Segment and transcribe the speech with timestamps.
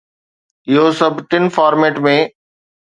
[0.71, 2.15] اهو سڀ ٽن فارميٽ ۾